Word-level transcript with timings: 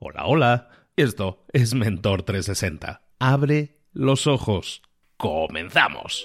Hola, 0.00 0.26
hola. 0.26 0.68
Esto 0.94 1.44
es 1.52 1.74
Mentor 1.74 2.22
360. 2.22 3.02
Abre 3.18 3.80
los 3.92 4.28
ojos. 4.28 4.80
Comenzamos. 5.16 6.24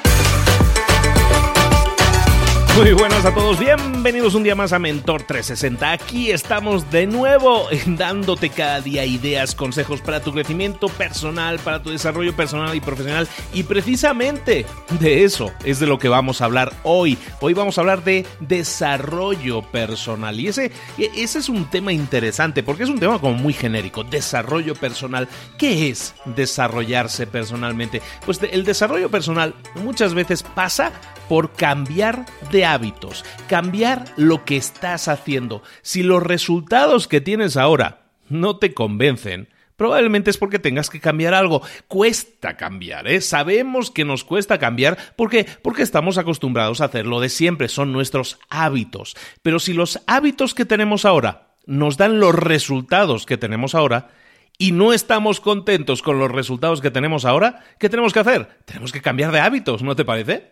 Muy 2.77 2.93
buenas 2.93 3.25
a 3.25 3.33
todos, 3.33 3.59
bienvenidos 3.59 4.33
un 4.33 4.43
día 4.43 4.55
más 4.55 4.71
a 4.71 4.79
Mentor 4.79 5.23
360. 5.23 5.91
Aquí 5.91 6.31
estamos 6.31 6.89
de 6.89 7.05
nuevo 7.05 7.67
dándote 7.85 8.49
cada 8.49 8.79
día 8.79 9.05
ideas, 9.05 9.53
consejos 9.55 9.99
para 9.99 10.21
tu 10.21 10.31
crecimiento 10.31 10.87
personal, 10.87 11.59
para 11.59 11.83
tu 11.83 11.89
desarrollo 11.89 12.33
personal 12.33 12.73
y 12.73 12.79
profesional. 12.79 13.27
Y 13.53 13.63
precisamente 13.63 14.65
de 14.99 15.23
eso 15.25 15.51
es 15.65 15.79
de 15.79 15.85
lo 15.85 15.99
que 15.99 16.07
vamos 16.07 16.41
a 16.41 16.45
hablar 16.45 16.73
hoy. 16.83 17.17
Hoy 17.41 17.53
vamos 17.53 17.77
a 17.77 17.81
hablar 17.81 18.03
de 18.05 18.25
desarrollo 18.39 19.61
personal. 19.63 20.39
Y 20.39 20.47
ese, 20.47 20.71
ese 20.97 21.39
es 21.39 21.49
un 21.49 21.69
tema 21.69 21.91
interesante 21.91 22.63
porque 22.63 22.83
es 22.83 22.89
un 22.89 22.99
tema 22.99 23.19
como 23.19 23.33
muy 23.33 23.53
genérico. 23.53 24.05
Desarrollo 24.05 24.75
personal. 24.75 25.27
¿Qué 25.57 25.89
es 25.89 26.15
desarrollarse 26.25 27.27
personalmente? 27.27 28.01
Pues 28.25 28.39
el 28.49 28.63
desarrollo 28.63 29.11
personal 29.11 29.53
muchas 29.75 30.13
veces 30.13 30.41
pasa 30.41 30.93
por 31.31 31.53
cambiar 31.53 32.25
de 32.51 32.65
hábitos, 32.65 33.23
cambiar 33.47 34.03
lo 34.17 34.43
que 34.43 34.57
estás 34.57 35.07
haciendo. 35.07 35.63
Si 35.81 36.03
los 36.03 36.21
resultados 36.21 37.07
que 37.07 37.21
tienes 37.21 37.55
ahora 37.55 38.01
no 38.27 38.57
te 38.57 38.73
convencen, 38.73 39.47
probablemente 39.77 40.29
es 40.29 40.37
porque 40.37 40.59
tengas 40.59 40.89
que 40.89 40.99
cambiar 40.99 41.33
algo. 41.33 41.61
Cuesta 41.87 42.57
cambiar, 42.57 43.07
¿eh? 43.07 43.21
Sabemos 43.21 43.91
que 43.91 44.03
nos 44.03 44.25
cuesta 44.25 44.59
cambiar 44.59 44.97
porque 45.15 45.45
porque 45.61 45.83
estamos 45.83 46.17
acostumbrados 46.17 46.81
a 46.81 46.85
hacerlo 46.87 47.21
de 47.21 47.29
siempre, 47.29 47.69
son 47.69 47.93
nuestros 47.93 48.37
hábitos. 48.49 49.15
Pero 49.41 49.59
si 49.59 49.71
los 49.71 50.01
hábitos 50.07 50.53
que 50.53 50.65
tenemos 50.65 51.05
ahora 51.05 51.53
nos 51.65 51.95
dan 51.95 52.19
los 52.19 52.35
resultados 52.35 53.25
que 53.25 53.37
tenemos 53.37 53.73
ahora, 53.73 54.09
y 54.57 54.73
no 54.73 54.91
estamos 54.91 55.39
contentos 55.39 56.01
con 56.01 56.19
los 56.19 56.29
resultados 56.29 56.81
que 56.81 56.91
tenemos 56.91 57.23
ahora, 57.23 57.63
¿qué 57.79 57.87
tenemos 57.87 58.11
que 58.11 58.19
hacer? 58.19 58.49
Tenemos 58.65 58.91
que 58.91 59.01
cambiar 59.01 59.31
de 59.31 59.39
hábitos, 59.39 59.81
¿no 59.81 59.95
te 59.95 60.03
parece? 60.03 60.51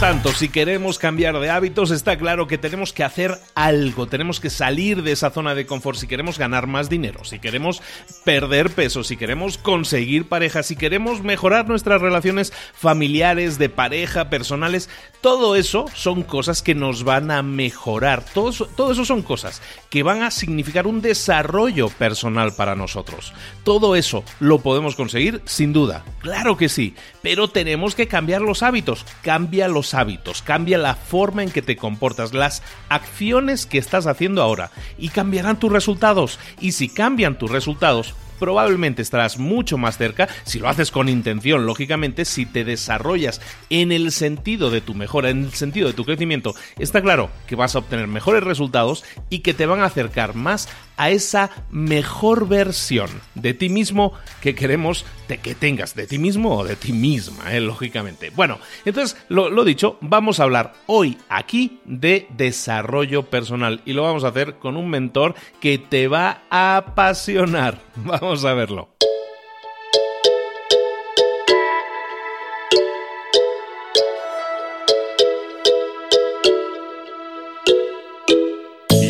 Tanto, 0.00 0.32
si 0.32 0.48
queremos 0.48 0.98
cambiar 0.98 1.38
de 1.40 1.50
hábitos, 1.50 1.90
está 1.90 2.16
claro 2.16 2.46
que 2.46 2.56
tenemos 2.56 2.94
que 2.94 3.04
hacer 3.04 3.38
algo, 3.54 4.06
tenemos 4.06 4.40
que 4.40 4.48
salir 4.48 5.02
de 5.02 5.12
esa 5.12 5.28
zona 5.28 5.54
de 5.54 5.66
confort 5.66 5.98
si 5.98 6.06
queremos 6.06 6.38
ganar 6.38 6.66
más 6.66 6.88
dinero, 6.88 7.22
si 7.22 7.38
queremos 7.38 7.82
perder 8.24 8.70
peso, 8.70 9.04
si 9.04 9.18
queremos 9.18 9.58
conseguir 9.58 10.26
pareja, 10.26 10.62
si 10.62 10.74
queremos 10.74 11.22
mejorar 11.22 11.68
nuestras 11.68 12.00
relaciones 12.00 12.50
familiares, 12.72 13.58
de 13.58 13.68
pareja, 13.68 14.30
personales, 14.30 14.88
todo 15.20 15.54
eso 15.54 15.84
son 15.94 16.22
cosas 16.22 16.62
que 16.62 16.74
nos 16.74 17.04
van 17.04 17.30
a 17.30 17.42
mejorar, 17.42 18.24
todo 18.24 18.48
eso, 18.48 18.66
todo 18.74 18.92
eso 18.92 19.04
son 19.04 19.20
cosas 19.20 19.60
que 19.90 20.02
van 20.02 20.22
a 20.22 20.30
significar 20.30 20.86
un 20.86 21.02
desarrollo 21.02 21.90
personal 21.90 22.54
para 22.54 22.74
nosotros. 22.74 23.34
Todo 23.64 23.96
eso 23.96 24.24
lo 24.38 24.60
podemos 24.60 24.96
conseguir 24.96 25.42
sin 25.44 25.74
duda, 25.74 26.06
claro 26.20 26.56
que 26.56 26.70
sí, 26.70 26.94
pero 27.20 27.48
tenemos 27.48 27.94
que 27.94 28.08
cambiar 28.08 28.40
los 28.40 28.62
hábitos, 28.62 29.04
cambia 29.20 29.68
los 29.68 29.89
hábitos, 29.94 30.42
cambia 30.42 30.78
la 30.78 30.94
forma 30.94 31.42
en 31.42 31.50
que 31.50 31.62
te 31.62 31.76
comportas, 31.76 32.34
las 32.34 32.62
acciones 32.88 33.66
que 33.66 33.78
estás 33.78 34.06
haciendo 34.06 34.42
ahora 34.42 34.70
y 34.98 35.08
cambiarán 35.08 35.58
tus 35.58 35.72
resultados. 35.72 36.38
Y 36.60 36.72
si 36.72 36.88
cambian 36.88 37.38
tus 37.38 37.50
resultados, 37.50 38.14
probablemente 38.40 39.02
estarás 39.02 39.38
mucho 39.38 39.78
más 39.78 39.98
cerca, 39.98 40.28
si 40.44 40.58
lo 40.58 40.68
haces 40.68 40.90
con 40.90 41.08
intención, 41.08 41.66
lógicamente, 41.66 42.24
si 42.24 42.46
te 42.46 42.64
desarrollas 42.64 43.40
en 43.68 43.92
el 43.92 44.10
sentido 44.10 44.70
de 44.70 44.80
tu 44.80 44.94
mejora, 44.94 45.30
en 45.30 45.44
el 45.44 45.52
sentido 45.52 45.86
de 45.86 45.94
tu 45.94 46.04
crecimiento, 46.04 46.54
está 46.78 47.02
claro 47.02 47.30
que 47.46 47.54
vas 47.54 47.76
a 47.76 47.80
obtener 47.80 48.08
mejores 48.08 48.42
resultados 48.42 49.04
y 49.28 49.40
que 49.40 49.54
te 49.54 49.66
van 49.66 49.80
a 49.80 49.84
acercar 49.84 50.34
más 50.34 50.68
a 51.00 51.08
esa 51.08 51.48
mejor 51.70 52.46
versión 52.46 53.08
de 53.34 53.54
ti 53.54 53.70
mismo 53.70 54.12
que 54.42 54.54
queremos 54.54 55.06
de 55.28 55.38
que 55.38 55.54
tengas, 55.54 55.94
de 55.94 56.06
ti 56.06 56.18
mismo 56.18 56.58
o 56.58 56.64
de 56.64 56.76
ti 56.76 56.92
misma, 56.92 57.54
¿eh? 57.54 57.60
lógicamente. 57.60 58.28
Bueno, 58.28 58.58
entonces, 58.84 59.16
lo, 59.30 59.48
lo 59.48 59.64
dicho, 59.64 59.96
vamos 60.02 60.40
a 60.40 60.42
hablar 60.42 60.74
hoy 60.84 61.16
aquí 61.30 61.80
de 61.86 62.26
desarrollo 62.36 63.30
personal 63.30 63.80
y 63.86 63.94
lo 63.94 64.02
vamos 64.02 64.24
a 64.24 64.28
hacer 64.28 64.56
con 64.56 64.76
un 64.76 64.90
mentor 64.90 65.34
que 65.58 65.78
te 65.78 66.06
va 66.06 66.42
a 66.50 66.76
apasionar. 66.76 67.80
Vamos 67.96 68.44
a 68.44 68.52
verlo. 68.54 68.90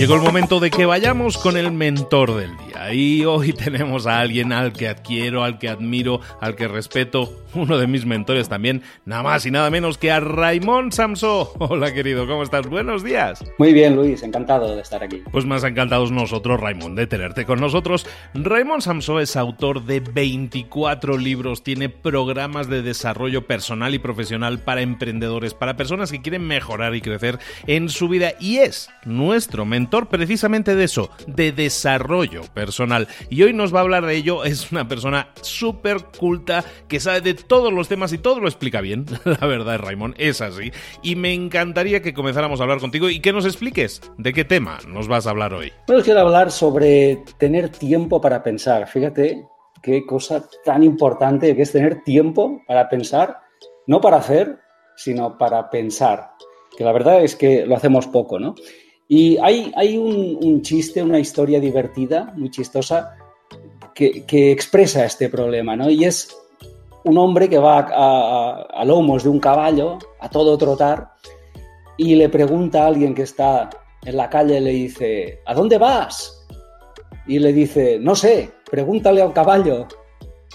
Llegó 0.01 0.15
el 0.15 0.23
momento 0.23 0.61
de 0.61 0.71
que 0.71 0.87
vayamos 0.87 1.37
con 1.37 1.59
el 1.59 1.73
mentor 1.73 2.35
del 2.35 2.57
día. 2.57 2.95
Y 2.95 3.27
hoy 3.27 3.53
tenemos 3.53 4.07
a 4.07 4.21
alguien 4.21 4.51
al 4.51 4.73
que 4.73 4.89
adquiero, 4.89 5.45
al 5.45 5.59
que 5.59 5.69
admiro, 5.69 6.23
al 6.41 6.57
que 6.57 6.69
respeto, 6.69 7.31
uno 7.55 7.77
de 7.77 7.87
mis 7.87 8.07
mentores 8.07 8.49
también, 8.49 8.83
nada 9.05 9.23
más 9.25 9.45
y 9.47 9.51
nada 9.51 9.71
menos 9.71 9.99
que 9.99 10.13
a 10.13 10.21
Raimón 10.21 10.93
Samso. 10.93 11.53
Hola 11.59 11.93
querido, 11.93 12.27
¿cómo 12.27 12.45
estás? 12.45 12.69
Buenos 12.69 13.03
días. 13.03 13.45
Muy 13.59 13.73
bien, 13.73 13.97
Luis, 13.97 14.23
encantado 14.23 14.77
de 14.77 14.83
estar 14.83 15.03
aquí. 15.03 15.23
Pues 15.33 15.45
más 15.45 15.65
encantados 15.65 16.13
nosotros, 16.13 16.61
Raimón, 16.61 16.95
de 16.95 17.09
tenerte 17.09 17.45
con 17.45 17.61
nosotros. 17.61 18.07
Raimón 18.35 18.81
Samso 18.81 19.19
es 19.19 19.35
autor 19.37 19.85
de 19.85 20.01
24 20.01 21.19
libros, 21.19 21.65
tiene 21.65 21.89
programas 21.89 22.69
de 22.69 22.83
desarrollo 22.83 23.47
personal 23.47 23.93
y 23.93 23.99
profesional 23.99 24.61
para 24.61 24.83
emprendedores, 24.83 25.53
para 25.53 25.77
personas 25.77 26.13
que 26.13 26.23
quieren 26.23 26.47
mejorar 26.47 26.95
y 26.95 27.01
crecer 27.01 27.41
en 27.67 27.89
su 27.89 28.09
vida 28.09 28.35
y 28.39 28.59
es 28.59 28.89
nuestro 29.05 29.65
mentor 29.65 29.81
mentor 29.81 30.09
precisamente 30.09 30.75
de 30.75 30.85
eso, 30.85 31.11
de 31.27 31.53
desarrollo 31.53 32.43
personal. 32.53 33.09
Y 33.31 33.43
hoy 33.45 33.55
nos 33.55 33.75
va 33.75 33.79
a 33.79 33.83
hablar 33.83 34.05
de 34.05 34.15
ello. 34.15 34.45
Es 34.45 34.71
una 34.73 34.87
persona 34.87 35.31
súper 35.41 36.05
culta 36.19 36.63
que 36.87 37.01
sabe 37.01 37.23
de 37.23 37.35
todos 37.47 37.73
los 37.73 37.89
temas 37.89 38.13
y 38.13 38.19
todo 38.19 38.41
lo 38.41 38.49
explica 38.49 38.81
bien. 38.81 39.07
La 39.25 39.47
verdad, 39.47 39.79
Raymond, 39.79 40.15
es 40.19 40.41
así. 40.41 40.73
Y 41.03 41.17
me 41.17 41.33
encantaría 41.33 42.03
que 42.03 42.15
comenzáramos 42.15 42.61
a 42.61 42.65
hablar 42.65 42.81
contigo 42.81 43.09
y 43.09 43.21
que 43.21 43.33
nos 43.33 43.45
expliques 43.45 44.01
de 44.19 44.33
qué 44.33 44.45
tema 44.45 44.79
nos 44.89 45.09
vas 45.09 45.27
a 45.27 45.31
hablar 45.31 45.55
hoy. 45.55 45.73
Bueno, 45.87 46.03
quiero 46.03 46.21
hablar 46.21 46.51
sobre 46.51 47.23
tener 47.39 47.69
tiempo 47.69 48.21
para 48.21 48.43
pensar. 48.43 48.89
Fíjate 48.89 49.47
qué 49.83 50.05
cosa 50.07 50.49
tan 50.65 50.83
importante 50.83 51.55
que 51.57 51.63
es 51.63 51.73
tener 51.73 52.03
tiempo 52.03 52.63
para 52.67 52.89
pensar, 52.89 53.39
no 53.87 54.01
para 54.01 54.19
hacer, 54.19 54.59
sino 54.97 55.39
para 55.39 55.71
pensar. 55.71 56.33
Que 56.77 56.85
la 56.85 56.93
verdad 56.93 57.23
es 57.23 57.37
que 57.37 57.67
lo 57.67 57.77
hacemos 57.77 58.07
poco, 58.07 58.39
¿no? 58.39 58.55
Y 59.13 59.39
hay, 59.39 59.73
hay 59.75 59.99
un, 59.99 60.63
chiste, 60.63 61.03
una 61.03 61.19
historia 61.19 61.59
divertida, 61.59 62.33
muy 62.37 62.49
chistosa, 62.49 63.17
que, 63.93 64.53
expresa 64.53 65.05
este 65.05 65.29
problema, 65.29 65.75
¿no? 65.75 65.91
Y 65.91 66.05
es 66.05 66.37
un 67.05 67.19
hombre 67.19 67.49
que 67.49 67.59
va 67.59 67.87
a, 67.91 68.85
lomos 68.85 69.25
de 69.25 69.31
un 69.31 69.41
caballo, 69.41 69.99
a 70.21 70.29
todo 70.29 70.59
trotar, 70.59 71.13
y 71.97 72.15
le 72.15 72.29
pregunta 72.29 72.85
a 72.85 72.87
alguien 72.87 73.15
que 73.15 73.23
está 73.23 73.71
en 74.05 74.17
la 74.17 74.31
calle, 74.31 74.61
le 74.61 74.71
dice, 74.71 75.41
¿a 75.47 75.55
dónde 75.55 75.79
vas? 75.79 76.47
Y 77.27 77.39
le 77.39 77.53
dice, 77.53 77.99
no 78.01 78.15
sé, 78.15 78.51
pregúntale 78.71 79.21
al 79.21 79.33
caballo. 79.33 79.87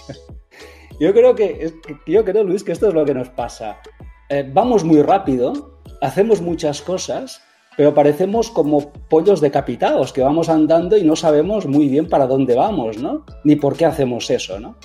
yo 1.00 1.12
creo 1.12 1.34
que, 1.34 1.72
yo 2.06 2.24
creo, 2.24 2.44
Luis, 2.44 2.64
que 2.64 2.72
esto 2.72 2.88
es 2.88 2.94
lo 2.94 3.04
que 3.04 3.14
nos 3.14 3.28
pasa. 3.30 3.78
Eh, 4.28 4.48
vamos 4.52 4.84
muy 4.84 5.02
rápido, 5.02 5.78
hacemos 6.00 6.40
muchas 6.40 6.82
cosas, 6.82 7.40
pero 7.76 7.94
parecemos 7.94 8.50
como 8.50 8.90
pollos 9.08 9.40
decapitados, 9.40 10.12
que 10.12 10.22
vamos 10.22 10.48
andando 10.48 10.96
y 10.96 11.04
no 11.04 11.14
sabemos 11.14 11.66
muy 11.66 11.88
bien 11.88 12.08
para 12.08 12.26
dónde 12.26 12.54
vamos, 12.54 12.98
¿no? 12.98 13.24
Ni 13.44 13.54
por 13.56 13.76
qué 13.76 13.84
hacemos 13.84 14.30
eso, 14.30 14.58
¿no? 14.58 14.76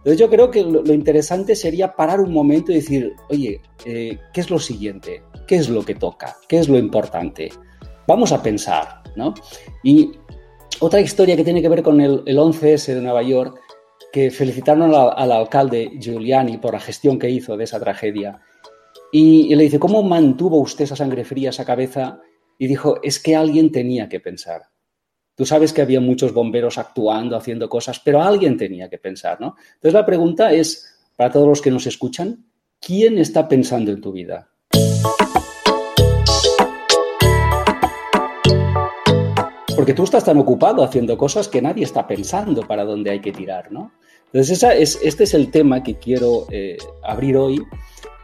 Entonces 0.00 0.18
yo 0.18 0.30
creo 0.30 0.50
que 0.50 0.62
lo, 0.62 0.92
interesante 0.92 1.54
sería 1.54 1.94
parar 1.94 2.20
un 2.20 2.32
momento 2.32 2.72
y 2.72 2.76
decir, 2.76 3.14
oye, 3.28 3.60
eh, 3.84 4.18
¿qué 4.32 4.40
es 4.40 4.50
lo 4.50 4.58
siguiente? 4.58 5.22
¿Qué 5.46 5.56
es 5.56 5.68
lo 5.68 5.84
que 5.84 5.94
toca? 5.94 6.36
¿Qué 6.48 6.58
es 6.58 6.68
lo 6.68 6.78
importante? 6.78 7.50
Vamos 8.06 8.32
a 8.32 8.42
pensar, 8.42 9.02
¿no? 9.14 9.34
Y 9.84 10.12
otra 10.80 11.00
historia 11.00 11.36
que 11.36 11.44
tiene 11.44 11.60
que 11.60 11.68
ver 11.68 11.82
con 11.82 12.00
el, 12.00 12.24
11S 12.24 12.94
de 12.94 13.02
Nueva 13.02 13.22
York, 13.22 13.60
que 14.10 14.30
felicitaron 14.30 14.94
al 14.94 15.32
alcalde 15.32 15.92
Giuliani 16.00 16.56
por 16.56 16.72
la 16.72 16.80
gestión 16.80 17.18
que 17.18 17.28
hizo 17.28 17.56
de 17.56 17.64
esa 17.64 17.78
tragedia. 17.78 18.40
Y, 19.12 19.52
y, 19.52 19.54
le 19.54 19.64
dice, 19.64 19.78
¿cómo 19.78 20.02
mantuvo 20.02 20.58
usted 20.58 20.84
esa 20.84 20.96
sangre 20.96 21.24
fría, 21.24 21.50
esa 21.50 21.64
cabeza 21.64 22.20
y 22.60 22.66
dijo, 22.66 23.00
es 23.02 23.18
que 23.18 23.34
alguien 23.34 23.72
tenía 23.72 24.06
que 24.10 24.20
pensar. 24.20 24.64
Tú 25.34 25.46
sabes 25.46 25.72
que 25.72 25.82
había 25.82 26.00
muchos 26.00 26.32
bomberos 26.34 26.78
actuando, 26.78 27.36
haciendo 27.36 27.68
cosas, 27.68 28.00
pero 28.00 28.22
alguien 28.22 28.56
tenía 28.56 28.90
que 28.90 28.98
pensar, 28.98 29.40
¿no? 29.40 29.56
Entonces 29.74 29.94
la 29.94 30.04
pregunta 30.04 30.52
es, 30.52 30.98
para 31.16 31.30
todos 31.30 31.48
los 31.48 31.62
que 31.62 31.70
nos 31.70 31.86
escuchan, 31.86 32.44
¿quién 32.80 33.18
está 33.18 33.48
pensando 33.48 33.90
en 33.90 34.00
tu 34.00 34.12
vida? 34.12 34.50
Porque 39.74 39.94
tú 39.94 40.04
estás 40.04 40.24
tan 40.24 40.36
ocupado 40.36 40.84
haciendo 40.84 41.16
cosas 41.16 41.48
que 41.48 41.62
nadie 41.62 41.84
está 41.84 42.06
pensando 42.06 42.66
para 42.66 42.84
dónde 42.84 43.10
hay 43.10 43.20
que 43.20 43.32
tirar, 43.32 43.72
¿no? 43.72 43.92
Entonces 44.26 44.58
esa 44.58 44.74
es, 44.74 44.98
este 45.02 45.24
es 45.24 45.34
el 45.34 45.50
tema 45.50 45.82
que 45.82 45.98
quiero 45.98 46.46
eh, 46.50 46.76
abrir 47.02 47.36
hoy 47.36 47.62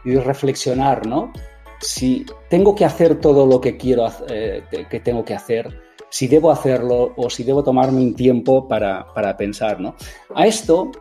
y 0.05 0.15
reflexionar, 0.15 1.05
¿no? 1.05 1.33
si 1.79 2.25
tengo 2.49 2.75
que 2.75 2.85
hacer 2.85 3.19
todo 3.19 3.45
lo 3.45 3.61
que 3.61 3.77
quiero 3.77 4.07
eh, 4.29 4.63
que 4.89 4.99
tengo 4.99 5.23
que 5.23 5.33
hacer, 5.33 5.86
si 6.09 6.27
debo 6.27 6.51
hacerlo 6.51 7.13
o 7.15 7.29
si 7.29 7.43
debo 7.43 7.63
tomarme 7.63 8.01
un 8.01 8.15
tiempo 8.15 8.67
para, 8.67 9.05
pensar. 9.37 9.79
¿no? 9.79 9.95
A 10.35 10.47
esto 10.47 10.91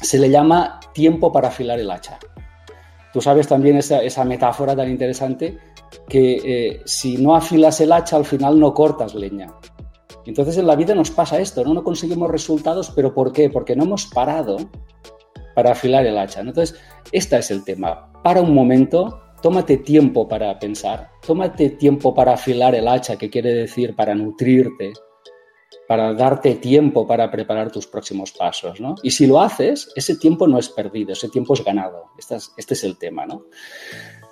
se 0.00 0.18
le 0.18 0.30
llama 0.30 0.80
tiempo 0.92 1.32
para 1.32 1.48
afilar 1.48 1.78
el 1.78 1.90
hacha. 1.90 2.18
Tú 3.12 3.20
sabes 3.20 3.48
también 3.48 3.76
esa, 3.76 4.24
metáfora 4.24 4.76
tan 4.76 4.88
interesante 4.88 5.58
que 6.08 6.36
eh, 6.44 6.80
si 6.84 7.16
no 7.16 7.34
afilas 7.34 7.80
el 7.80 7.92
hacha 7.92 8.16
al 8.16 8.24
final 8.24 8.58
no 8.58 8.72
cortas 8.72 9.14
leña. 9.14 9.48
Entonces 10.26 10.56
en 10.58 10.66
la 10.66 10.76
vida 10.76 10.94
nos 10.94 11.10
pasa 11.10 11.40
esto, 11.40 11.64
¿no? 11.64 11.74
No 11.74 11.82
conseguimos 11.82 12.30
resultados, 12.30 12.92
pero 12.94 13.12
¿por 13.12 13.32
qué? 13.32 13.50
Porque 13.50 13.74
no 13.74 13.84
hemos 13.84 14.06
parado 14.06 14.58
para 15.54 15.72
afilar 15.72 16.06
el 16.06 16.18
hacha. 16.18 16.40
Entonces, 16.40 16.78
este 17.12 17.38
es 17.38 17.50
el 17.50 17.64
tema. 17.64 18.10
Para 18.22 18.40
un 18.40 18.54
momento, 18.54 19.20
tómate 19.42 19.78
tiempo 19.78 20.28
para 20.28 20.58
pensar, 20.58 21.10
tómate 21.26 21.70
tiempo 21.70 22.14
para 22.14 22.34
afilar 22.34 22.74
el 22.74 22.88
hacha, 22.88 23.16
que 23.16 23.30
quiere 23.30 23.52
decir 23.54 23.94
para 23.94 24.14
nutrirte, 24.14 24.92
para 25.90 26.14
darte 26.14 26.54
tiempo 26.54 27.04
para 27.04 27.28
preparar 27.30 27.72
tus 27.72 27.86
próximos 27.88 28.30
pasos, 28.30 28.80
¿no? 28.80 28.94
Y 29.02 29.10
si 29.10 29.26
lo 29.26 29.40
haces, 29.40 29.90
ese 29.96 30.16
tiempo 30.16 30.46
no 30.46 30.56
es 30.58 30.68
perdido, 30.68 31.14
ese 31.14 31.28
tiempo 31.28 31.54
es 31.54 31.64
ganado. 31.64 32.04
Este 32.16 32.36
es, 32.74 32.84
el 32.84 32.96
tema, 32.96 33.26
¿no? 33.26 33.46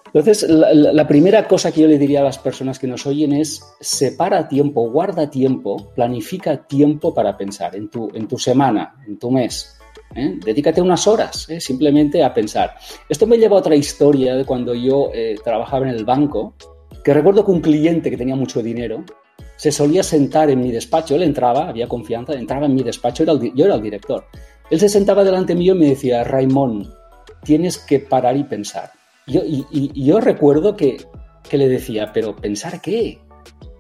Entonces, 0.06 0.48
la, 0.48 1.08
primera 1.08 1.48
cosa 1.48 1.72
que 1.72 1.80
yo 1.80 1.88
le 1.88 1.98
diría 1.98 2.20
a 2.20 2.22
las 2.24 2.38
personas 2.38 2.78
que 2.78 2.86
nos 2.86 3.06
oyen 3.06 3.32
es 3.32 3.60
separa 3.80 4.46
tiempo, 4.46 4.88
guarda 4.88 5.28
tiempo, 5.28 5.92
planifica 5.96 6.64
tiempo 6.66 7.12
para 7.12 7.36
pensar 7.36 7.74
en 7.74 7.90
tu, 7.90 8.08
en 8.14 8.28
tu 8.28 8.38
semana, 8.38 8.94
en 9.06 9.18
tu 9.18 9.30
mes, 9.30 9.77
¿eh? 10.14 10.38
Dedícate 10.44 10.80
unas 10.80 11.06
horas 11.06 11.48
¿eh? 11.48 11.60
simplemente 11.60 12.22
a 12.22 12.32
pensar. 12.34 12.74
Esto 13.08 13.26
me 13.26 13.38
lleva 13.38 13.56
a 13.56 13.60
otra 13.60 13.76
historia 13.76 14.34
de 14.34 14.44
cuando 14.44 14.74
yo 14.74 15.10
eh, 15.14 15.36
trabajaba 15.42 15.88
en 15.88 15.94
el 15.94 16.04
banco, 16.04 16.54
que 17.04 17.14
recuerdo 17.14 17.44
que 17.44 17.50
un 17.50 17.60
cliente 17.60 18.10
que 18.10 18.16
tenía 18.16 18.36
mucho 18.36 18.62
dinero 18.62 19.04
se 19.56 19.72
solía 19.72 20.02
sentar 20.02 20.50
en 20.50 20.60
mi 20.60 20.70
despacho, 20.70 21.16
él 21.16 21.22
entraba, 21.22 21.68
había 21.68 21.88
confianza, 21.88 22.32
entraba 22.34 22.66
en 22.66 22.74
mi 22.74 22.82
despacho, 22.82 23.24
yo 23.24 23.64
era 23.64 23.74
el 23.74 23.82
director. 23.82 24.24
Él 24.70 24.78
se 24.78 24.88
sentaba 24.88 25.24
delante 25.24 25.54
mío 25.54 25.74
y 25.74 25.78
me 25.78 25.88
decía, 25.88 26.22
Raimón, 26.22 26.88
tienes 27.42 27.78
que 27.78 27.98
parar 27.98 28.36
y 28.36 28.44
pensar. 28.44 28.90
Y, 29.26 30.04
yo 30.04 30.20
recuerdo 30.20 30.76
que, 30.76 30.98
que 31.48 31.58
le 31.58 31.68
decía, 31.68 32.12
pero 32.12 32.36
¿pensar 32.36 32.80
qué? 32.80 33.18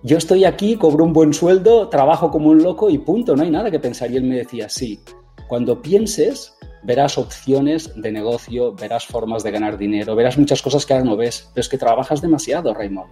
Yo 0.02 0.18
estoy 0.18 0.44
aquí, 0.44 0.76
cobro 0.76 1.04
un 1.04 1.12
buen 1.12 1.32
sueldo, 1.32 1.88
trabajo 1.88 2.30
como 2.30 2.50
un 2.50 2.62
loco 2.62 2.90
y 2.90 2.98
punto, 2.98 3.34
no 3.36 3.42
hay 3.42 3.50
nada 3.50 3.70
que 3.70 3.80
pensar. 3.80 4.10
Y 4.10 4.16
él 4.16 4.24
me 4.24 4.36
decía, 4.36 4.68
sí, 4.68 5.00
cuando 5.48 5.82
pienses, 5.82 6.56
verás 6.82 7.18
opciones 7.18 7.90
de 8.00 8.12
negocio, 8.12 8.74
verás 8.74 9.06
formas 9.06 9.42
de 9.42 9.50
ganar 9.50 9.78
dinero, 9.78 10.14
verás 10.14 10.38
muchas 10.38 10.62
cosas 10.62 10.86
que 10.86 10.92
ahora 10.92 11.06
no 11.06 11.16
ves, 11.16 11.48
pero 11.52 11.62
es 11.62 11.68
que 11.68 11.78
trabajas 11.78 12.20
demasiado, 12.20 12.74
Raymond. 12.74 13.10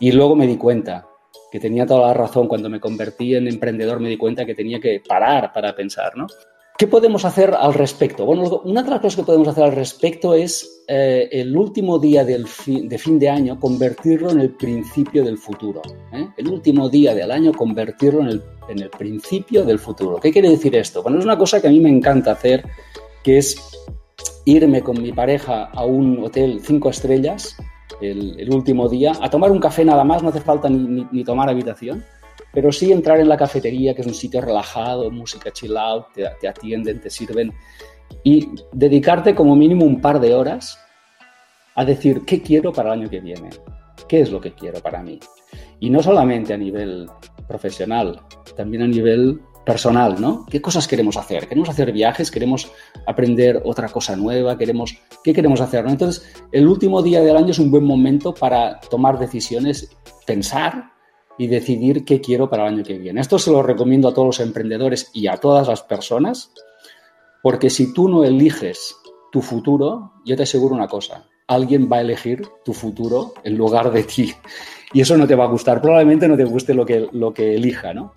Y 0.00 0.12
luego 0.12 0.36
me 0.36 0.46
di 0.46 0.56
cuenta 0.56 1.06
que 1.50 1.60
tenía 1.60 1.86
toda 1.86 2.08
la 2.08 2.14
razón. 2.14 2.48
Cuando 2.48 2.68
me 2.68 2.80
convertí 2.80 3.36
en 3.36 3.46
emprendedor 3.46 4.00
me 4.00 4.08
di 4.08 4.16
cuenta 4.16 4.44
que 4.44 4.56
tenía 4.56 4.80
que 4.80 5.00
parar 5.06 5.52
para 5.52 5.74
pensar, 5.74 6.16
¿no? 6.16 6.26
¿Qué 6.76 6.88
podemos 6.88 7.24
hacer 7.24 7.54
al 7.56 7.72
respecto? 7.72 8.26
Bueno, 8.26 8.62
una 8.64 8.82
de 8.82 8.90
las 8.90 8.98
cosas 8.98 9.16
que 9.16 9.22
podemos 9.22 9.46
hacer 9.46 9.62
al 9.62 9.76
respecto 9.76 10.34
es 10.34 10.82
eh, 10.88 11.28
el 11.30 11.56
último 11.56 12.00
día 12.00 12.24
del 12.24 12.46
de 12.66 12.98
fin 12.98 13.18
de 13.20 13.28
año 13.28 13.60
convertirlo 13.60 14.32
en 14.32 14.40
el 14.40 14.50
principio 14.50 15.22
del 15.22 15.38
futuro. 15.38 15.80
¿eh? 16.12 16.26
El 16.36 16.48
último 16.48 16.88
día 16.88 17.14
del 17.14 17.30
año 17.30 17.52
convertirlo 17.52 18.22
en 18.22 18.26
el, 18.26 18.42
en 18.68 18.80
el 18.80 18.90
principio 18.90 19.64
del 19.64 19.78
futuro. 19.78 20.18
¿Qué 20.18 20.32
quiere 20.32 20.50
decir 20.50 20.74
esto? 20.76 21.02
Bueno, 21.02 21.18
es 21.18 21.24
una 21.24 21.38
cosa 21.38 21.60
que 21.60 21.68
a 21.68 21.70
mí 21.70 21.80
me 21.80 21.90
encanta 21.90 22.32
hacer, 22.32 22.64
que 23.22 23.38
es 23.38 23.56
irme 24.44 24.82
con 24.82 25.00
mi 25.02 25.12
pareja 25.12 25.64
a 25.64 25.84
un 25.84 26.22
hotel 26.24 26.60
cinco 26.62 26.90
estrellas 26.90 27.56
el, 28.00 28.48
último 28.50 28.88
día, 28.88 29.12
a 29.20 29.30
tomar 29.30 29.50
un 29.50 29.60
café 29.60 29.84
nada 29.84 30.04
más, 30.04 30.22
no 30.22 30.28
hace 30.28 30.40
falta 30.40 30.68
ni 30.68 31.24
tomar 31.24 31.48
habitación 31.48 32.04
pero 32.54 32.70
sí 32.70 32.92
entrar 32.92 33.18
en 33.20 33.28
la 33.28 33.36
cafetería, 33.36 33.94
que 33.94 34.02
es 34.02 34.06
un 34.06 34.14
sitio 34.14 34.40
relajado, 34.40 35.10
música 35.10 35.50
chill 35.50 35.76
out, 35.76 36.06
te, 36.14 36.48
atienden, 36.48 37.00
te 37.00 37.10
sirven, 37.10 37.52
y 38.22 38.48
dedicarte 38.72 39.34
como 39.34 39.56
mínimo 39.56 39.84
un 39.84 40.00
par 40.00 40.20
de 40.20 40.32
horas 40.32 40.78
a 41.74 41.84
decir 41.84 42.24
qué 42.24 42.40
quiero 42.40 42.72
para 42.72 42.94
el 42.94 43.00
año 43.00 43.10
que 43.10 43.20
viene, 43.20 43.50
qué 44.06 44.20
es 44.20 44.30
lo 44.30 44.40
que 44.40 44.52
quiero 44.52 44.80
para 44.80 45.02
mí. 45.02 45.18
Y 45.80 45.90
no 45.90 46.00
solamente 46.00 46.54
a 46.54 46.56
nivel 46.56 47.10
profesional, 47.48 48.20
también 48.56 48.82
a 48.82 48.86
nivel 48.86 49.40
personal, 49.64 50.20
¿no? 50.20 50.44
¿Qué 50.50 50.60
cosas 50.60 50.86
queremos 50.86 51.16
hacer? 51.16 51.48
¿Queremos 51.48 51.68
hacer 51.68 51.90
viajes? 51.92 52.30
¿Queremos 52.30 52.70
aprender 53.06 53.62
otra 53.64 53.88
cosa 53.88 54.14
nueva? 54.14 54.58
¿Queremos, 54.58 54.98
¿Qué 55.22 55.32
queremos 55.32 55.60
hacer? 55.60 55.86
Entonces, 55.86 56.34
el 56.52 56.66
último 56.68 57.02
día 57.02 57.22
del 57.22 57.36
año 57.36 57.50
es 57.50 57.58
un 57.58 57.70
buen 57.70 57.84
momento 57.84 58.34
para 58.34 58.78
tomar 58.80 59.18
decisiones, 59.18 59.90
pensar 60.26 60.92
y 61.38 61.46
decidir 61.46 62.04
qué 62.04 62.20
quiero 62.20 62.48
para 62.48 62.66
el 62.66 62.74
año 62.74 62.84
que 62.84 62.98
viene. 62.98 63.20
Esto 63.20 63.38
se 63.38 63.50
lo 63.50 63.62
recomiendo 63.62 64.08
a 64.08 64.14
todos 64.14 64.26
los 64.26 64.40
emprendedores 64.40 65.10
y 65.12 65.26
a 65.26 65.36
todas 65.38 65.66
las 65.66 65.82
personas, 65.82 66.52
porque 67.42 67.70
si 67.70 67.92
tú 67.92 68.08
no 68.08 68.24
eliges 68.24 68.94
tu 69.32 69.40
futuro, 69.40 70.12
yo 70.24 70.36
te 70.36 70.44
aseguro 70.44 70.74
una 70.74 70.86
cosa, 70.86 71.26
alguien 71.48 71.88
va 71.90 71.96
a 71.96 72.02
elegir 72.02 72.46
tu 72.64 72.72
futuro 72.72 73.34
en 73.42 73.56
lugar 73.56 73.90
de 73.90 74.04
ti. 74.04 74.32
Y 74.92 75.00
eso 75.00 75.16
no 75.16 75.26
te 75.26 75.34
va 75.34 75.44
a 75.44 75.48
gustar, 75.48 75.80
probablemente 75.82 76.28
no 76.28 76.36
te 76.36 76.44
guste 76.44 76.72
lo 76.72 76.86
que, 76.86 77.08
lo 77.10 77.34
que 77.34 77.56
elija, 77.56 77.92
¿no? 77.92 78.12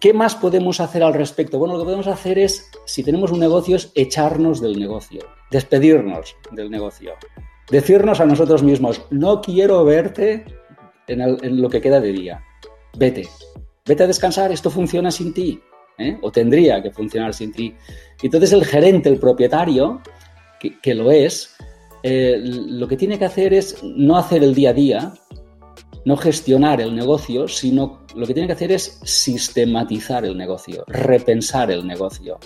¿Qué 0.00 0.12
más 0.12 0.34
podemos 0.34 0.80
hacer 0.80 1.02
al 1.02 1.14
respecto? 1.14 1.58
Bueno, 1.58 1.74
lo 1.74 1.80
que 1.80 1.86
podemos 1.86 2.08
hacer 2.08 2.38
es, 2.38 2.70
si 2.84 3.02
tenemos 3.02 3.32
un 3.32 3.40
negocio, 3.40 3.76
es 3.76 3.90
echarnos 3.94 4.60
del 4.60 4.78
negocio, 4.78 5.20
despedirnos 5.50 6.36
del 6.50 6.70
negocio, 6.70 7.14
decirnos 7.70 8.20
a 8.20 8.26
nosotros 8.26 8.62
mismos, 8.62 9.00
no 9.10 9.40
quiero 9.40 9.84
verte 9.84 10.44
en, 11.06 11.62
lo 11.62 11.70
que 11.70 11.80
queda 11.80 12.00
de 12.00 12.12
día. 12.12 12.44
Vete, 12.98 13.26
vete 13.86 14.02
a 14.02 14.06
descansar, 14.06 14.52
esto 14.52 14.70
funciona 14.70 15.10
sin 15.10 15.32
ti, 15.32 15.60
¿eh? 15.98 16.18
o 16.20 16.30
tendría 16.30 16.82
que 16.82 16.90
funcionar 16.90 17.32
sin 17.32 17.52
ti. 17.52 17.74
Entonces 18.22 18.52
el 18.52 18.64
gerente, 18.64 19.08
el 19.08 19.18
propietario, 19.18 20.02
que, 20.82 20.94
lo 20.94 21.10
es, 21.10 21.56
eh, 22.02 22.40
lo 22.42 22.88
que 22.88 22.96
tiene 22.96 23.18
que 23.18 23.24
hacer 23.26 23.54
es 23.54 23.82
no 23.82 24.16
hacer 24.16 24.42
el 24.42 24.54
día 24.54 24.70
a 24.70 24.74
día, 24.74 25.14
no 26.04 26.16
gestionar 26.16 26.80
el 26.80 26.94
negocio, 26.94 27.48
sino 27.48 28.00
lo 28.14 28.26
que 28.26 28.34
tiene 28.34 28.46
que 28.46 28.52
hacer 28.52 28.72
es 28.72 29.00
sistematizar 29.04 30.24
el 30.24 30.36
negocio, 30.36 30.84
repensar 30.86 31.70
el 31.70 31.86
negocio, 31.86 32.38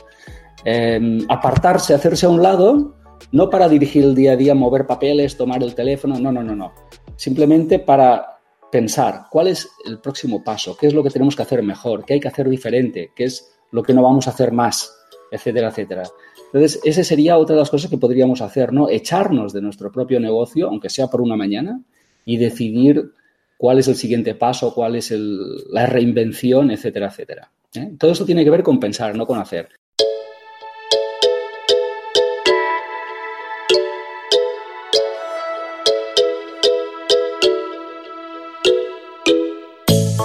em, 0.65 1.25
apartarse, 1.29 1.95
hacerse 1.95 2.27
a 2.27 2.29
un 2.29 2.43
lado, 2.43 2.95
no 3.33 3.51
para 3.51 3.69
dirigir 3.69 4.05
el 4.05 4.15
día 4.15 4.33
a 4.33 4.37
día, 4.37 4.55
mover 4.55 4.87
papeles, 4.87 5.37
tomar 5.37 5.63
el 5.63 5.75
teléfono, 5.75 6.19
no, 6.19 6.31
no, 6.31 6.43
no, 6.43 6.55
no. 6.55 6.73
Simplemente 7.17 7.81
para 7.81 8.39
pensar 8.71 9.25
cuál 9.31 9.49
es 9.49 9.69
el 9.87 9.99
próximo 9.99 10.45
paso, 10.45 10.77
qué 10.77 10.87
es 10.87 10.95
lo 10.95 11.03
que 11.03 11.11
tenemos 11.11 11.35
que 11.35 11.43
hacer 11.43 11.63
mejor, 11.63 12.05
qué 12.05 12.15
hay 12.15 12.21
que 12.21 12.29
hacer 12.29 12.49
diferente, 12.49 13.11
qué 13.17 13.25
es 13.25 13.51
lo 13.73 13.83
que 13.83 13.93
no 13.93 14.03
vamos 14.03 14.27
a 14.27 14.31
hacer 14.31 14.53
más, 14.53 14.95
etcétera, 15.31 15.69
etcétera. 15.69 16.05
Entonces, 16.47 16.81
esa 16.85 17.05
sería 17.05 17.37
otra 17.37 17.57
de 17.57 17.61
las 17.61 17.71
cosas 17.71 17.91
que 17.91 17.99
podríamos 17.99 18.41
hacer, 18.41 18.73
¿no? 18.73 18.89
Echarnos 18.89 19.53
de 19.53 19.61
nuestro 19.61 19.93
propio 19.93 20.19
negocio, 20.21 20.69
aunque 20.69 20.89
sea 20.89 21.09
por 21.09 21.21
una 21.21 21.37
mañana, 21.37 21.83
y 22.25 22.37
decidir 22.39 23.13
cuál 23.59 23.81
es 23.81 23.89
el 23.89 23.97
siguiente 23.97 24.35
paso, 24.35 24.73
cuál 24.73 24.97
es 24.97 25.11
la 25.11 25.85
reinvención, 25.85 26.71
etcétera, 26.71 27.09
etcétera. 27.09 27.51
¿eh? 27.75 27.91
Todo 27.99 28.13
eso 28.13 28.25
tiene 28.25 28.45
que 28.45 28.51
ver 28.51 28.63
con 28.63 28.81
pensar, 28.81 29.15
no 29.15 29.27
con 29.27 29.39
hacer. 29.39 29.69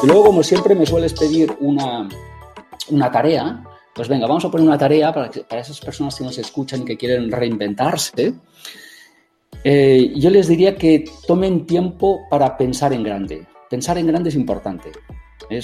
Y 0.03 0.05
luego, 0.05 0.25
como 0.25 0.43
siempre, 0.43 0.75
me 0.75 0.85
sueles 0.85 1.13
pedir 1.13 1.51
una, 1.59 2.07
tarea. 3.11 3.63
Pues 3.95 4.07
venga, 4.07 4.27
vamos 4.27 4.45
a 4.45 4.51
poner 4.51 4.67
una 4.67 4.77
tarea 4.77 5.11
para, 5.11 5.31
para 5.31 5.61
esas 5.61 5.79
personas 5.79 6.15
que 6.15 6.23
nos 6.23 6.37
escuchan 6.37 6.81
y 6.81 6.85
que 6.85 6.97
quieren 6.97 7.31
reinventarse. 7.31 8.35
Eh, 9.63 10.11
yo 10.15 10.29
les 10.29 10.47
diría 10.47 10.75
que 10.75 11.05
tomen 11.25 11.65
tiempo 11.65 12.21
para 12.29 12.57
pensar 12.57 12.93
en 12.93 13.03
grande. 13.03 13.45
Pensar 13.69 13.97
en 13.97 14.07
grande 14.07 14.29
es 14.29 14.35
importante. 14.35 14.91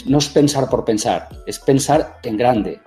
no 0.05 0.17
es 0.17 0.29
pensar 0.29 0.69
por 0.69 0.85
pensar, 0.85 1.29
es 1.45 1.59
pensar 1.59 2.19
en 2.23 2.37
grande. 2.37 2.79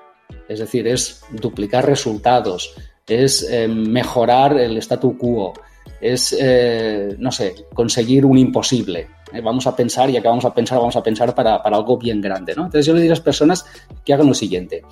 Es 0.48 0.58
decir, 0.58 0.86
es 0.86 1.24
duplicar 1.30 1.86
resultados, 1.86 2.74
es 3.06 3.46
eh, 3.50 3.68
mejorar 3.68 4.58
el 4.58 4.76
statu 4.78 5.16
quo, 5.18 5.52
es, 6.00 6.36
eh, 6.38 7.14
no 7.18 7.30
sé, 7.30 7.54
conseguir 7.74 8.24
un 8.24 8.38
imposible. 8.38 9.08
Vamos 9.42 9.66
a 9.66 9.74
pensar, 9.74 10.10
y 10.10 10.14
que 10.14 10.28
vamos 10.28 10.44
a 10.44 10.52
pensar, 10.52 10.78
vamos 10.78 10.96
a 10.96 11.02
pensar 11.02 11.34
para, 11.34 11.56
algo 11.56 11.96
bien 11.96 12.20
grande. 12.20 12.52
Entonces 12.52 12.84
yo 12.84 12.92
le 12.92 13.00
diría 13.00 13.12
a 13.12 13.16
las 13.16 13.24
personas 13.24 13.64
que 14.04 14.12
hagan 14.12 14.26
lo 14.26 14.34
siguiente 14.34 14.82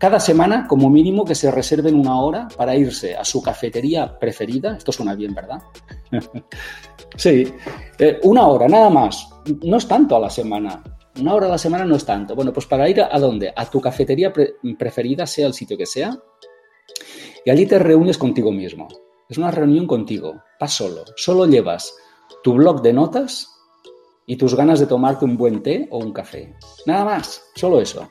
cada 0.00 0.18
semana, 0.18 0.66
como 0.66 0.88
mínimo, 0.88 1.26
que 1.26 1.34
se 1.34 1.50
reserven 1.50 1.94
una 1.94 2.18
hora 2.18 2.48
para 2.56 2.74
irse 2.74 3.14
a 3.14 3.22
su 3.22 3.42
cafetería 3.42 4.18
preferida. 4.18 4.74
Esto 4.78 4.92
suena 4.92 5.14
bien, 5.14 5.34
¿verdad? 5.34 5.62
sí, 7.16 7.52
eh, 7.98 8.18
una 8.22 8.46
hora, 8.46 8.66
nada 8.66 8.88
más. 8.88 9.28
No 9.62 9.76
es 9.76 9.86
tanto 9.86 10.16
a 10.16 10.20
la 10.20 10.30
semana. 10.30 10.82
Una 11.20 11.34
hora 11.34 11.48
a 11.48 11.50
la 11.50 11.58
semana 11.58 11.84
no 11.84 11.96
es 11.96 12.06
tanto. 12.06 12.34
Bueno, 12.34 12.50
pues 12.50 12.64
para 12.64 12.88
ir 12.88 13.02
a, 13.02 13.18
dónde? 13.18 13.52
A 13.54 13.68
tu 13.68 13.78
cafetería 13.78 14.32
preferida, 14.32 15.26
sea 15.26 15.46
el 15.46 15.52
sitio 15.52 15.76
que 15.76 15.84
sea, 15.84 16.18
y 17.44 17.50
allí 17.50 17.66
te 17.66 17.78
reúnes 17.78 18.16
contigo 18.16 18.50
mismo. 18.50 18.88
Es 19.28 19.36
una 19.36 19.50
reunión 19.50 19.86
contigo, 19.86 20.42
vas 20.58 20.72
solo. 20.72 21.04
Solo 21.16 21.44
llevas 21.44 21.94
tu 22.42 22.54
blog 22.54 22.80
de 22.80 22.94
notas 22.94 23.48
y 24.24 24.36
tus 24.36 24.54
ganas 24.54 24.80
de 24.80 24.86
tomarte 24.86 25.26
un 25.26 25.36
buen 25.36 25.62
té 25.62 25.88
o 25.90 25.98
un 25.98 26.14
café. 26.14 26.56
Nada 26.86 27.04
más, 27.04 27.42
solo 27.54 27.82
eso. 27.82 28.08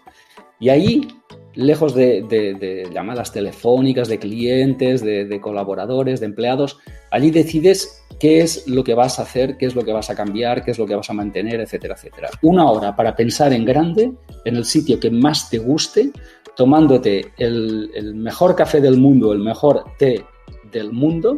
Y 0.60 0.70
ahí 0.70 1.08
lejos 1.56 1.96
de, 1.96 2.88
llamadas 2.94 3.32
telefónicas, 3.32 4.08
de 4.08 4.20
clientes, 4.20 5.02
de, 5.02 5.40
colaboradores, 5.42 6.20
de 6.20 6.28
empleados, 6.28 6.80
allí 7.12 7.32
decides 7.32 8.04
qué 8.20 8.42
es 8.42 8.68
lo 8.68 8.84
que 8.84 8.94
vas 8.94 9.20
a 9.20 9.24
hacer, 9.24 9.58
qué 9.58 9.66
es 9.66 9.76
lo 9.76 9.84
que 9.84 9.94
vas 9.94 10.10
a 10.10 10.16
cambiar, 10.16 10.64
qué 10.64 10.72
es 10.72 10.80
lo 10.80 10.86
que 10.86 10.96
vas 10.96 11.10
a 11.10 11.14
mantener, 11.14 11.60
etcétera, 11.60 11.96
etcétera. 11.96 12.30
Una 12.42 12.70
hora 12.70 12.96
para 12.96 13.16
pensar 13.16 13.54
en 13.54 13.66
grande, 13.66 14.12
en 14.46 14.56
el 14.56 14.66
sitio 14.66 15.00
que 15.00 15.10
más 15.10 15.50
te 15.50 15.58
guste, 15.58 16.12
tomándote 16.56 17.32
el, 17.38 17.90
el 17.96 18.16
mejor 18.16 18.56
café 18.56 18.82
del 18.82 18.98
mundo, 18.98 19.32
el 19.32 19.40
mejor 19.40 19.86
té 19.98 20.24
del 20.72 20.92
mundo 20.92 21.38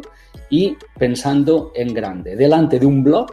y 0.50 0.76
pensando 0.98 1.72
en 1.74 1.94
grande, 1.94 2.36
delante 2.36 2.78
de 2.78 2.86
un 2.86 3.02
blog 3.04 3.30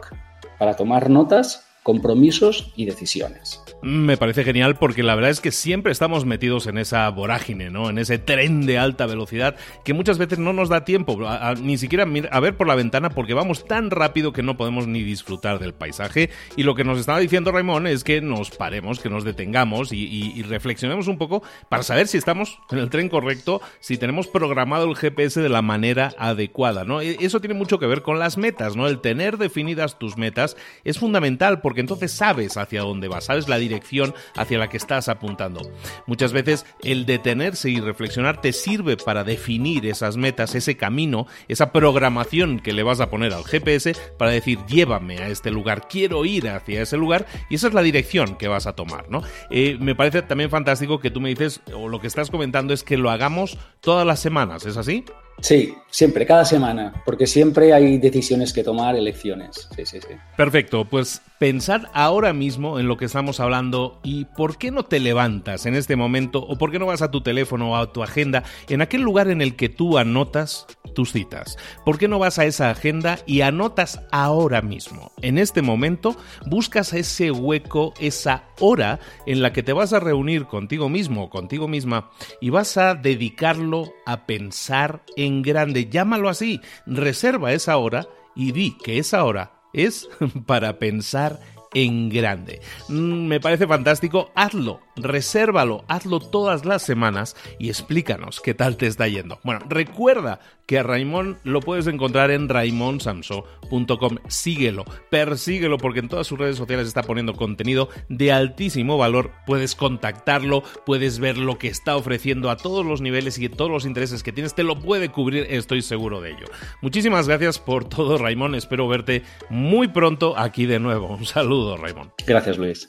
para 0.58 0.76
tomar 0.76 1.10
notas, 1.10 1.69
compromisos 1.82 2.72
y 2.76 2.84
decisiones. 2.84 3.60
Me 3.82 4.16
parece 4.18 4.44
genial 4.44 4.76
porque 4.76 5.02
la 5.02 5.14
verdad 5.14 5.30
es 5.30 5.40
que 5.40 5.50
siempre 5.50 5.92
estamos 5.92 6.26
metidos 6.26 6.66
en 6.66 6.76
esa 6.76 7.08
vorágine, 7.08 7.70
¿no? 7.70 7.88
En 7.88 7.96
ese 7.96 8.18
tren 8.18 8.66
de 8.66 8.78
alta 8.78 9.06
velocidad 9.06 9.56
que 9.84 9.94
muchas 9.94 10.18
veces 10.18 10.38
no 10.38 10.52
nos 10.52 10.68
da 10.68 10.84
tiempo 10.84 11.18
ni 11.62 11.78
siquiera 11.78 12.06
a 12.30 12.40
ver 12.40 12.56
por 12.56 12.66
la 12.66 12.74
ventana 12.74 13.10
porque 13.10 13.34
vamos 13.34 13.64
tan 13.64 13.90
rápido 13.90 14.32
que 14.32 14.42
no 14.42 14.56
podemos 14.56 14.86
ni 14.86 15.02
disfrutar 15.02 15.58
del 15.58 15.72
paisaje. 15.72 16.30
Y 16.56 16.64
lo 16.64 16.74
que 16.74 16.84
nos 16.84 16.98
estaba 16.98 17.18
diciendo 17.18 17.52
Raimón 17.52 17.86
es 17.86 18.04
que 18.04 18.20
nos 18.20 18.50
paremos, 18.50 19.00
que 19.00 19.08
nos 19.08 19.24
detengamos 19.24 19.92
y, 19.92 20.42
reflexionemos 20.42 21.06
un 21.06 21.18
poco 21.18 21.42
para 21.68 21.82
saber 21.82 22.08
si 22.08 22.18
estamos 22.18 22.58
en 22.70 22.78
el 22.78 22.90
tren 22.90 23.08
correcto, 23.08 23.60
si 23.78 23.96
tenemos 23.96 24.26
programado 24.26 24.88
el 24.88 24.96
GPS 24.96 25.40
de 25.40 25.48
la 25.48 25.62
manera 25.62 26.12
adecuada, 26.18 26.84
¿no? 26.84 27.00
E, 27.00 27.16
eso 27.20 27.40
tiene 27.40 27.54
mucho 27.54 27.78
que 27.78 27.86
ver 27.86 28.02
con 28.02 28.18
las 28.18 28.36
metas, 28.36 28.76
¿no? 28.76 28.86
El 28.86 29.00
tener 29.00 29.38
definidas 29.38 29.98
tus 29.98 30.16
metas 30.16 30.56
es 30.84 30.98
fundamental 30.98 31.60
entonces 31.78 32.10
sabes 32.10 32.56
hacia 32.56 32.82
dónde 32.82 33.08
vas, 33.08 33.24
sabes 33.24 33.48
la 33.48 33.58
dirección 33.58 34.14
hacia 34.34 34.58
la 34.58 34.68
que 34.68 34.76
estás 34.76 35.08
apuntando. 35.08 35.60
Muchas 36.06 36.32
veces 36.32 36.66
el 36.82 37.06
detenerse 37.06 37.70
y 37.70 37.80
reflexionar 37.80 38.40
te 38.40 38.52
sirve 38.52 38.96
para 38.96 39.24
definir 39.24 39.86
esas 39.86 40.16
metas, 40.16 40.54
ese 40.54 40.76
camino, 40.76 41.26
esa 41.48 41.72
programación 41.72 42.60
que 42.60 42.72
le 42.72 42.82
vas 42.82 43.00
a 43.00 43.10
poner 43.10 43.32
al 43.32 43.44
GPS 43.44 43.94
para 44.18 44.32
decir 44.32 44.58
llévame 44.66 45.18
a 45.18 45.28
este 45.28 45.50
lugar, 45.50 45.86
quiero 45.88 46.24
ir 46.24 46.48
hacia 46.48 46.82
ese 46.82 46.96
lugar 46.96 47.26
y 47.48 47.56
esa 47.56 47.68
es 47.68 47.74
la 47.74 47.82
dirección 47.82 48.36
que 48.36 48.48
vas 48.48 48.66
a 48.66 48.74
tomar, 48.74 49.10
¿no? 49.10 49.22
Eh, 49.50 49.76
me 49.80 49.94
parece 49.94 50.22
también 50.22 50.50
fantástico 50.50 51.00
que 51.00 51.10
tú 51.10 51.20
me 51.20 51.28
dices, 51.28 51.60
o 51.74 51.88
lo 51.88 52.00
que 52.00 52.06
estás 52.06 52.30
comentando 52.30 52.74
es 52.74 52.82
que 52.82 52.96
lo 52.96 53.10
hagamos 53.10 53.58
todas 53.80 54.06
las 54.06 54.20
semanas, 54.20 54.66
¿es 54.66 54.76
así? 54.76 55.04
Sí, 55.40 55.74
siempre, 55.90 56.26
cada 56.26 56.44
semana, 56.44 56.92
porque 57.04 57.26
siempre 57.26 57.72
hay 57.72 57.98
decisiones 57.98 58.52
que 58.52 58.62
tomar, 58.62 58.96
elecciones. 58.96 59.68
Sí, 59.74 59.86
sí, 59.86 60.00
sí. 60.00 60.14
Perfecto, 60.36 60.84
pues 60.84 61.22
pensad 61.38 61.84
ahora 61.94 62.32
mismo 62.32 62.78
en 62.78 62.86
lo 62.86 62.96
que 62.96 63.06
estamos 63.06 63.40
hablando 63.40 63.98
y 64.02 64.26
por 64.26 64.58
qué 64.58 64.70
no 64.70 64.84
te 64.84 65.00
levantas 65.00 65.64
en 65.64 65.74
este 65.74 65.96
momento 65.96 66.40
o 66.40 66.58
por 66.58 66.70
qué 66.70 66.78
no 66.78 66.86
vas 66.86 67.02
a 67.02 67.10
tu 67.10 67.22
teléfono 67.22 67.72
o 67.72 67.76
a 67.76 67.92
tu 67.92 68.02
agenda 68.02 68.44
en 68.68 68.82
aquel 68.82 69.00
lugar 69.00 69.28
en 69.28 69.40
el 69.40 69.56
que 69.56 69.68
tú 69.70 69.96
anotas 69.96 70.66
tus 70.94 71.12
citas. 71.12 71.56
¿Por 71.84 71.98
qué 71.98 72.08
no 72.08 72.18
vas 72.18 72.38
a 72.38 72.44
esa 72.44 72.70
agenda 72.70 73.18
y 73.26 73.40
anotas 73.40 74.02
ahora 74.12 74.60
mismo? 74.60 75.12
En 75.22 75.38
este 75.38 75.62
momento 75.62 76.16
buscas 76.46 76.92
ese 76.92 77.30
hueco, 77.30 77.94
esa 78.00 78.44
hora 78.60 79.00
en 79.26 79.40
la 79.40 79.52
que 79.52 79.62
te 79.62 79.72
vas 79.72 79.92
a 79.92 80.00
reunir 80.00 80.44
contigo 80.44 80.88
mismo 80.88 81.24
o 81.24 81.30
contigo 81.30 81.68
misma 81.68 82.10
y 82.40 82.50
vas 82.50 82.76
a 82.76 82.94
dedicarlo 82.94 83.92
a 84.04 84.26
pensar 84.26 85.02
en 85.16 85.29
grande. 85.42 85.88
Llámalo 85.88 86.28
así, 86.28 86.60
reserva 86.86 87.52
esa 87.52 87.76
hora 87.76 88.06
y 88.34 88.52
di 88.52 88.76
que 88.82 88.98
esa 88.98 89.24
hora 89.24 89.52
es 89.72 90.08
para 90.46 90.78
pensar 90.78 91.40
en 91.74 92.08
grande. 92.08 92.60
Mm, 92.88 93.26
me 93.26 93.40
parece 93.40 93.66
fantástico, 93.66 94.30
hazlo, 94.34 94.80
resérvalo, 95.02 95.84
hazlo 95.88 96.20
todas 96.20 96.64
las 96.64 96.82
semanas 96.82 97.36
y 97.58 97.68
explícanos 97.68 98.40
qué 98.40 98.54
tal 98.54 98.76
te 98.76 98.86
está 98.86 99.08
yendo. 99.08 99.38
Bueno, 99.42 99.60
recuerda 99.68 100.40
que 100.66 100.78
a 100.78 100.82
Raimón 100.84 101.38
lo 101.42 101.60
puedes 101.60 101.88
encontrar 101.88 102.30
en 102.30 102.48
raimonsamso.com. 102.48 104.18
Síguelo, 104.28 104.84
persíguelo 105.10 105.78
porque 105.78 105.98
en 105.98 106.08
todas 106.08 106.28
sus 106.28 106.38
redes 106.38 106.56
sociales 106.56 106.86
está 106.86 107.02
poniendo 107.02 107.34
contenido 107.34 107.88
de 108.08 108.30
altísimo 108.30 108.96
valor. 108.96 109.32
Puedes 109.46 109.74
contactarlo, 109.74 110.62
puedes 110.86 111.18
ver 111.18 111.38
lo 111.38 111.58
que 111.58 111.66
está 111.66 111.96
ofreciendo 111.96 112.50
a 112.50 112.56
todos 112.56 112.86
los 112.86 113.00
niveles 113.00 113.38
y 113.38 113.48
todos 113.48 113.70
los 113.70 113.84
intereses 113.84 114.22
que 114.22 114.32
tienes. 114.32 114.54
Te 114.54 114.62
lo 114.62 114.78
puede 114.78 115.08
cubrir, 115.08 115.46
estoy 115.50 115.82
seguro 115.82 116.20
de 116.20 116.30
ello. 116.30 116.46
Muchísimas 116.82 117.26
gracias 117.26 117.58
por 117.58 117.88
todo, 117.88 118.16
Raimón. 118.16 118.54
Espero 118.54 118.86
verte 118.86 119.24
muy 119.48 119.88
pronto 119.88 120.38
aquí 120.38 120.66
de 120.66 120.78
nuevo. 120.78 121.08
Un 121.08 121.26
saludo, 121.26 121.76
Raimón. 121.76 122.12
Gracias, 122.26 122.58
Luis. 122.58 122.88